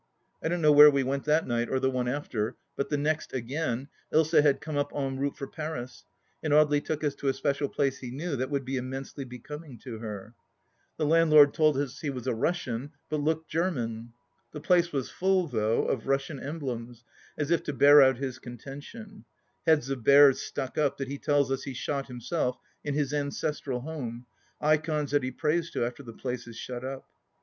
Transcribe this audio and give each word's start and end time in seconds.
I 0.41 0.47
don't 0.47 0.63
know 0.63 0.71
where 0.71 0.89
we 0.89 1.03
went 1.03 1.25
that 1.25 1.45
night 1.45 1.69
or 1.69 1.79
the 1.79 1.91
one 1.91 2.07
after, 2.07 2.55
but 2.75 2.89
the 2.89 2.97
next 2.97 3.33
again, 3.33 3.87
Ilsa 4.11 4.41
had 4.41 4.59
come 4.59 4.75
up 4.75 4.91
en 4.95 5.19
route 5.19 5.37
for 5.37 5.45
Paris, 5.45 6.05
and 6.41 6.51
Audely 6.51 6.83
took 6.83 7.03
us 7.03 7.13
to 7.17 7.27
a 7.27 7.33
special 7.33 7.69
place 7.69 7.99
he 7.99 8.09
knew 8.09 8.35
that 8.35 8.49
would 8.49 8.65
be 8.65 8.77
immensely 8.77 9.25
becoming 9.25 9.77
to 9.83 9.99
her 9.99 10.33
I 10.35 10.41
The 10.97 11.05
landlord 11.05 11.53
told 11.53 11.77
us 11.77 11.99
he 11.99 12.09
was 12.09 12.25
a 12.25 12.33
Russian, 12.33 12.93
but 13.11 13.19
looked 13.21 13.47
German, 13.47 14.13
The 14.53 14.59
place 14.59 14.91
was 14.91 15.11
full, 15.11 15.45
though, 15.45 15.85
of 15.85 16.07
Russian 16.07 16.39
emblems, 16.39 17.03
as 17.37 17.51
if 17.51 17.61
to 17.65 17.71
bear 17.73 18.01
out 18.01 18.17
his 18.17 18.39
contention: 18.39 19.25
heads 19.67 19.91
of 19.91 20.03
bears 20.03 20.41
stuck 20.41 20.79
up 20.79 20.97
that 20.97 21.09
he 21.09 21.19
tells 21.19 21.51
us 21.51 21.61
he 21.65 21.75
shot 21.75 22.07
himself 22.07 22.57
in 22.83 22.95
his 22.95 23.13
ancestral 23.13 23.81
home, 23.81 24.25
ikons 24.61 25.11
that 25.11 25.21
he 25.21 25.29
prays 25.29 25.69
to 25.69 25.85
after 25.85 26.01
the 26.01 26.11
place 26.11 26.47
is 26.47 26.57
shut 26.57 26.83
up. 26.83 27.05